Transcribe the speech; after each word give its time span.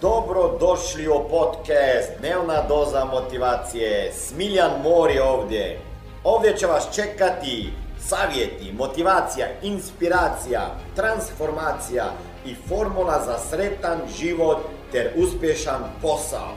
Dobro 0.00 0.58
došli 0.60 1.08
u 1.08 1.28
podcast 1.30 2.18
Dnevna 2.18 2.62
doza 2.68 3.04
motivacije. 3.04 4.12
Smiljan 4.12 4.70
Mor 4.82 5.10
je 5.10 5.22
ovdje. 5.22 5.80
Ovdje 6.24 6.56
će 6.56 6.66
vas 6.66 6.94
čekati 6.94 7.72
savjeti, 7.98 8.72
motivacija, 8.72 9.46
inspiracija, 9.62 10.60
transformacija 10.96 12.04
i 12.46 12.54
formula 12.54 13.22
za 13.24 13.38
sretan 13.38 13.98
život 14.18 14.58
ter 14.92 15.10
uspješan 15.16 15.82
posao. 16.02 16.54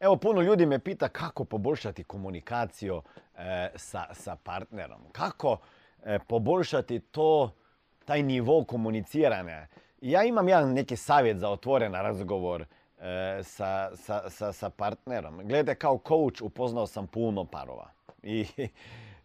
Evo, 0.00 0.16
puno 0.16 0.42
ljudi 0.42 0.66
me 0.66 0.78
pita 0.78 1.08
kako 1.08 1.44
poboljšati 1.44 2.04
komunikaciju 2.04 3.02
e, 3.36 3.70
sa, 3.76 4.04
sa 4.14 4.36
partnerom. 4.36 5.00
Kako 5.12 5.58
e, 6.04 6.18
poboljšati 6.18 7.00
to, 7.00 7.50
taj 8.04 8.22
nivo 8.22 8.64
komuniciranja. 8.64 9.66
Ja 10.00 10.24
imam 10.24 10.48
jedan 10.48 10.72
neki 10.72 10.96
savjet 10.96 11.38
za 11.38 11.50
otvoren 11.50 11.92
razgovor 11.92 12.64
e, 12.98 13.40
sa, 13.42 13.96
sa, 13.96 14.30
sa, 14.30 14.52
sa 14.52 14.70
partnerom. 14.70 15.36
Gledajte, 15.36 15.74
kao 15.74 15.98
coach 16.08 16.42
upoznao 16.42 16.86
sam 16.86 17.06
puno 17.06 17.44
parova. 17.44 17.90
I, 18.22 18.46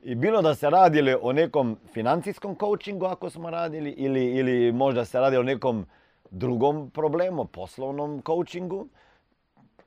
i 0.02 0.16
bilo 0.16 0.41
da 0.41 0.55
se 0.55 0.70
radili 0.70 1.16
o 1.21 1.34
nekom 1.34 1.77
financijskom 1.94 2.55
coachingu 2.59 3.05
ako 3.05 3.30
smo 3.30 3.49
radili 3.49 3.90
ili, 3.90 4.26
ili 4.26 4.71
možda 4.71 5.05
se 5.05 5.20
radi 5.20 5.38
o 5.38 5.43
nekom 5.43 5.85
drugom 6.32 6.90
problemu, 6.90 7.46
poslovnom 7.46 8.21
coachingu, 8.26 8.88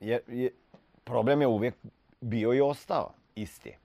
je, 0.00 0.20
je, 0.28 0.50
problem 1.04 1.40
je 1.40 1.46
uvijek 1.46 1.74
bio 2.20 2.54
i 2.54 2.60
ostao 2.60 3.12
isti. 3.34 3.76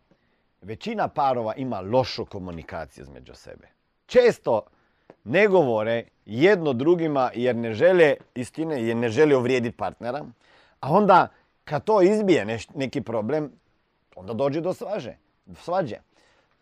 Većina 0.61 1.07
parova 1.07 1.55
ima 1.55 1.79
lošu 1.79 2.25
komunikaciju 2.25 3.01
između 3.01 3.33
sebe. 3.33 3.67
Često 4.05 4.61
ne 5.27 5.47
govore 5.47 6.03
jedno 6.25 6.73
drugima 6.73 7.31
jer 7.35 7.55
ne 7.55 7.73
žele 7.73 8.15
istine, 8.35 8.83
jer 8.83 8.97
ne 8.97 9.09
žele 9.09 9.35
uvrijediti 9.35 9.77
partnera, 9.77 10.25
a 10.79 10.91
onda 10.91 11.27
kad 11.63 11.83
to 11.83 12.01
izbije 12.01 12.59
neki 12.75 13.01
problem, 13.01 13.51
onda 14.15 14.33
dođe 14.33 14.61
do 14.61 14.73
svaže, 14.73 15.17
svađe. 15.55 15.97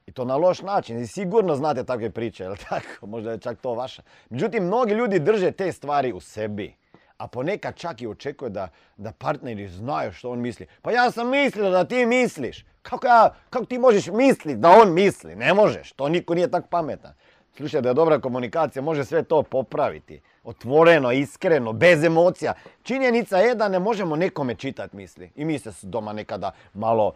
I 0.05 0.11
to 0.11 0.25
na 0.25 0.35
loš 0.35 0.61
način. 0.61 0.99
I 0.99 1.07
sigurno 1.07 1.55
znate 1.55 1.83
takve 1.83 2.09
priče, 2.09 2.43
jel 2.43 2.55
tako? 2.69 3.07
Možda 3.13 3.31
je 3.31 3.37
čak 3.37 3.57
to 3.61 3.73
vaša. 3.73 4.01
Međutim, 4.29 4.63
mnogi 4.63 4.93
ljudi 4.93 5.19
drže 5.19 5.51
te 5.51 5.71
stvari 5.71 6.13
u 6.13 6.19
sebi. 6.19 6.75
A 7.17 7.27
ponekad 7.27 7.75
čak 7.75 8.01
i 8.01 8.07
očekuje 8.07 8.49
da, 8.49 8.67
da 8.97 9.11
partneri 9.11 9.67
znaju 9.67 10.11
što 10.11 10.29
on 10.29 10.39
misli. 10.39 10.67
Pa 10.81 10.91
ja 10.91 11.11
sam 11.11 11.29
mislila 11.29 11.69
da 11.69 11.83
ti 11.83 12.05
misliš. 12.05 12.65
Kako, 12.81 13.07
ja, 13.07 13.35
kako 13.49 13.65
ti 13.65 13.77
možeš 13.77 14.07
misliti 14.07 14.59
da 14.59 14.69
on 14.69 14.93
misli? 14.93 15.35
Ne 15.35 15.53
možeš. 15.53 15.91
To 15.91 16.09
niko 16.09 16.35
nije 16.35 16.51
tak 16.51 16.69
pametan. 16.69 17.13
Slušaj, 17.57 17.81
da 17.81 17.89
je 17.89 17.93
dobra 17.93 18.19
komunikacija, 18.19 18.81
može 18.81 19.05
sve 19.05 19.23
to 19.23 19.43
popraviti. 19.43 20.21
Otvoreno, 20.43 21.11
iskreno, 21.11 21.73
bez 21.73 22.03
emocija. 22.03 22.53
Činjenica 22.83 23.37
je 23.37 23.55
da 23.55 23.67
ne 23.67 23.79
možemo 23.79 24.15
nekome 24.15 24.55
čitati 24.55 24.95
misli. 24.95 25.31
I 25.35 25.45
mi 25.45 25.59
se 25.59 25.71
doma 25.81 26.13
nekada 26.13 26.51
malo 26.73 27.13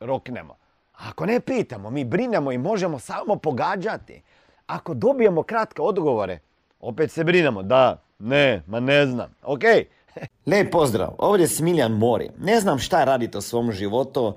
roknemo. 0.00 0.56
Ako 0.92 1.26
ne 1.26 1.40
pitamo, 1.40 1.90
mi 1.90 2.04
brinemo 2.04 2.52
i 2.52 2.58
možemo 2.58 2.98
samo 2.98 3.36
pogađati. 3.36 4.22
Ako 4.66 4.94
dobijemo 4.94 5.42
kratke 5.42 5.82
odgovore, 5.82 6.38
opet 6.80 7.10
se 7.10 7.24
brinemo. 7.24 7.62
Da, 7.62 8.02
ne, 8.18 8.62
ma 8.66 8.80
ne 8.80 9.06
znam. 9.06 9.34
Ok. 9.42 9.62
Lijep 10.46 10.72
pozdrav, 10.72 11.14
ovdje 11.18 11.44
je 11.44 11.48
Smiljan 11.48 11.92
Mori. 11.92 12.30
Ne 12.38 12.60
znam 12.60 12.78
šta 12.78 13.04
radite 13.04 13.38
u 13.38 13.40
svom 13.40 13.72
životu, 13.72 14.36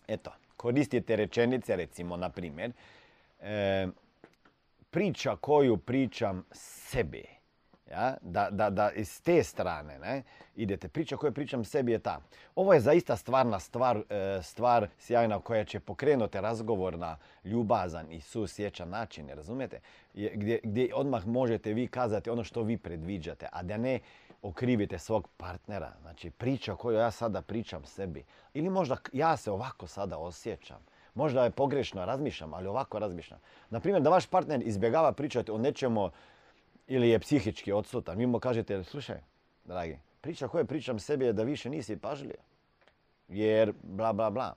Eto, 0.08 0.30
koristite 0.56 1.16
rečenice, 1.16 1.76
recimo, 1.76 2.16
na 2.16 2.28
primjer, 2.28 2.72
e, 3.40 3.86
priča 4.90 5.36
koju 5.36 5.76
pričam 5.76 6.44
sebi, 6.52 7.24
ja? 7.90 8.16
Da, 8.22 8.48
da, 8.50 8.70
da 8.70 8.90
iz 8.90 9.22
te 9.22 9.42
strane 9.42 9.98
ne? 9.98 10.22
idete. 10.56 10.88
Priča 10.88 11.16
koju 11.16 11.32
pričam 11.32 11.64
sebi 11.64 11.92
je 11.92 11.98
ta. 11.98 12.20
Ovo 12.54 12.74
je 12.74 12.80
zaista 12.80 13.16
stvarna 13.16 13.60
stvar, 13.60 14.02
e, 14.10 14.42
stvar 14.42 14.88
sjajna 14.98 15.40
koja 15.40 15.64
će 15.64 15.80
pokrenuti 15.80 16.40
razgovor 16.40 16.98
na 16.98 17.16
ljubazan 17.44 18.12
i 18.12 18.20
susjećan 18.20 18.88
način, 18.88 19.28
razumijete? 19.28 19.80
Gdje, 20.14 20.60
gdje 20.62 20.94
odmah 20.94 21.26
možete 21.26 21.72
vi 21.72 21.86
kazati 21.86 22.30
ono 22.30 22.44
što 22.44 22.62
vi 22.62 22.76
predviđate, 22.76 23.48
a 23.52 23.62
da 23.62 23.76
ne 23.76 24.00
okrivite 24.42 24.98
svog 24.98 25.28
partnera. 25.36 25.92
Znači 26.02 26.30
priča 26.30 26.76
koju 26.76 26.98
ja 26.98 27.10
sada 27.10 27.42
pričam 27.42 27.84
sebi. 27.84 28.24
Ili 28.54 28.70
možda 28.70 28.96
ja 29.12 29.36
se 29.36 29.50
ovako 29.50 29.86
sada 29.86 30.18
osjećam. 30.18 30.78
Možda 31.14 31.44
je 31.44 31.50
pogrešno 31.50 32.04
razmišljam, 32.04 32.54
ali 32.54 32.66
ovako 32.66 32.98
razmišljam. 32.98 33.40
Naprimjer, 33.70 34.02
da 34.02 34.10
vaš 34.10 34.26
partner 34.26 34.62
izbjegava 34.62 35.12
pričati 35.12 35.50
o 35.50 35.58
nečemu 35.58 36.10
ili 36.88 37.08
je 37.08 37.18
psihički 37.18 37.72
odsutan. 37.72 38.18
Vi 38.18 38.26
mu 38.26 38.40
kažete, 38.40 38.84
slušaj, 38.84 39.20
dragi, 39.64 39.98
priča 40.20 40.48
koju 40.48 40.64
pričam 40.64 40.98
sebi 40.98 41.24
je 41.24 41.32
da 41.32 41.42
više 41.42 41.70
nisi 41.70 41.96
pažljiv. 41.96 42.36
Jer 43.28 43.72
bla 43.82 44.12
bla 44.12 44.30
bla. 44.30 44.54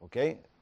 Ok? 0.00 0.12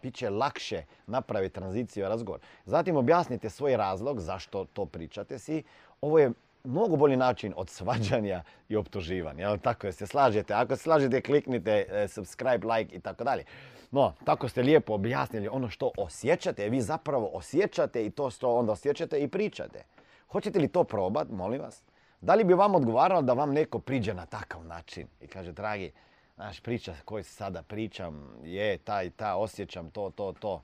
Biće 0.03 0.31
lakše 0.31 0.83
napraviti 1.07 1.55
tranziciju 1.55 2.09
razgovor. 2.09 2.41
Zatim 2.65 2.97
objasnite 2.97 3.51
svoj 3.51 3.77
razlog 3.77 4.21
zašto 4.21 4.65
to 4.65 4.87
pričate 4.87 5.39
si. 5.39 5.63
Ovo 6.01 6.19
je 6.19 6.33
mnogo 6.65 6.97
bolji 6.97 7.17
način 7.17 7.53
od 7.57 7.71
svađanja 7.71 8.43
i 8.69 8.77
optuživanja. 8.77 9.49
Jel 9.49 9.59
tako 9.59 9.87
je 9.87 9.93
se 9.93 10.07
slažete? 10.07 10.55
Ako 10.55 10.77
se 10.77 10.83
slažete, 10.83 11.21
kliknite 11.21 11.87
e, 11.89 12.09
subscribe, 12.09 12.67
like 12.67 12.97
i 12.97 13.01
tako 13.01 13.25
dalje. 13.25 13.45
No, 13.91 14.15
tako 14.25 14.49
ste 14.49 14.63
lijepo 14.63 14.95
objasnili 14.95 15.49
ono 15.49 15.69
što 15.69 15.91
osjećate. 15.97 16.69
Vi 16.69 16.81
zapravo 16.81 17.31
osjećate 17.33 18.07
i 18.07 18.11
to 18.11 18.31
što 18.31 18.55
onda 18.55 18.73
osjećate 18.73 19.21
i 19.21 19.29
pričate. 19.29 19.85
Hoćete 20.31 20.59
li 20.59 20.69
to 20.69 20.85
probati, 20.85 21.33
molim 21.33 21.61
vas? 21.61 21.83
Da 22.21 22.35
li 22.35 22.45
bi 22.45 22.55
vam 22.55 22.75
odgovaralo 22.75 23.23
da 23.23 23.33
vam 23.33 23.53
neko 23.53 23.79
priđe 23.79 24.15
na 24.15 24.27
takav 24.27 24.65
način 24.65 25.07
i 25.21 25.27
kaže, 25.27 25.53
dragi, 25.53 25.93
naš 26.37 26.61
priča 26.61 26.95
koju 27.05 27.25
sada 27.25 27.63
pričam 27.63 28.35
je 28.45 28.79
ta 28.79 29.03
i 29.03 29.11
ta, 29.11 29.37
osjećam 29.37 29.91
to, 29.91 30.11
to, 30.11 30.33
to. 30.33 30.63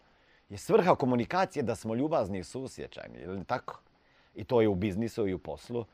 Je 0.48 0.58
svrha 0.58 0.94
komunikacije 0.94 1.62
da 1.62 1.74
smo 1.74 1.94
ljubazni 1.94 2.38
i 2.38 2.44
susjećajni, 2.44 3.18
ili 3.18 3.44
tako? 3.44 3.80
I 4.34 4.44
to 4.44 4.60
je 4.60 4.68
u 4.68 4.74
biznisu 4.74 5.28
i 5.28 5.34
u 5.34 5.38
poslu 5.38 5.84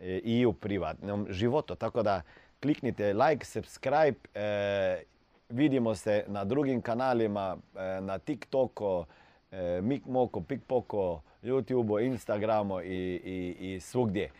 e, 0.00 0.20
i 0.24 0.46
u 0.46 0.52
privatnom 0.52 1.26
životu. 1.30 1.74
Tako 1.74 2.02
da 2.02 2.22
kliknite 2.62 3.14
like, 3.14 3.44
subscribe, 3.44 4.18
e, 4.34 5.02
vidimo 5.48 5.94
se 5.94 6.24
na 6.28 6.44
drugim 6.44 6.82
kanalima, 6.82 7.56
e, 7.76 8.00
na 8.00 8.18
TikToku, 8.18 9.04
e, 9.50 9.80
Mikmoko, 9.82 10.40
Pikpoko, 10.40 11.20
YouTubeu, 11.46 12.06
Instagramu 12.06 12.80
i, 12.80 13.20
i, 13.24 13.56
i 13.60 13.80
svugdje. 13.80 14.30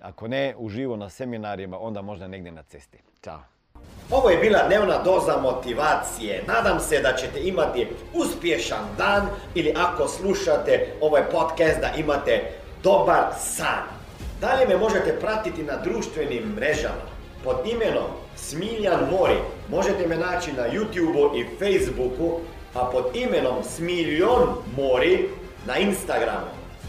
Ako 0.00 0.28
ne 0.28 0.54
uživo 0.58 0.96
na 0.96 1.10
seminarima, 1.10 1.78
onda 1.78 2.02
možda 2.02 2.28
negdje 2.28 2.52
na 2.52 2.62
cesti. 2.62 2.98
Ćao. 3.24 3.40
Ovo 4.10 4.30
je 4.30 4.38
bila 4.38 4.66
dnevna 4.66 5.02
doza 5.02 5.36
motivacije. 5.36 6.44
Nadam 6.46 6.80
se 6.80 7.00
da 7.00 7.12
ćete 7.12 7.40
imati 7.40 7.86
uspješan 8.14 8.84
dan 8.98 9.28
ili 9.54 9.74
ako 9.76 10.08
slušate 10.08 10.86
ovaj 11.00 11.22
podcast 11.30 11.80
da 11.80 11.92
imate 11.98 12.42
dobar 12.82 13.24
san. 13.38 13.84
Dalje 14.40 14.66
me 14.66 14.76
možete 14.76 15.16
pratiti 15.20 15.62
na 15.62 15.76
društvenim 15.76 16.52
mrežama 16.56 17.16
pod 17.44 17.56
imenom 17.66 18.10
Smiljan 18.36 19.00
Mori. 19.10 19.36
Možete 19.70 20.06
me 20.06 20.16
naći 20.16 20.52
na 20.52 20.62
YouTubeu 20.62 21.40
i 21.40 21.46
Facebooku, 21.58 22.40
a 22.74 22.84
pod 22.84 23.04
imenom 23.16 23.62
Smiljon 23.62 24.42
Mori 24.76 25.28
na 25.66 25.78
Instagramu. 25.78 26.55